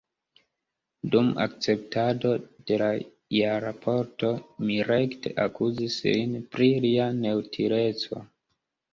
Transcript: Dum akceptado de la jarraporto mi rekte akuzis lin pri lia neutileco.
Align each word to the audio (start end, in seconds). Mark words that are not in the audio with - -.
Dum 1.15 1.27
akceptado 1.43 2.31
de 2.71 2.79
la 2.81 2.87
jarraporto 3.39 4.31
mi 4.69 4.77
rekte 4.87 5.33
akuzis 5.43 5.97
lin 6.07 6.33
pri 6.55 6.71
lia 6.87 7.11
neutileco. 7.19 8.23